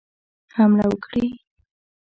[0.55, 1.25] حمله وکړي.